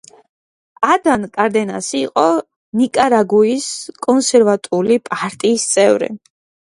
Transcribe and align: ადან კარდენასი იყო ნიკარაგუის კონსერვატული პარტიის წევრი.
ადან 0.93 1.27
კარდენასი 1.35 1.93
იყო 2.07 2.23
ნიკარაგუის 2.81 3.67
კონსერვატული 4.07 4.99
პარტიის 5.11 5.69
წევრი. 5.77 6.11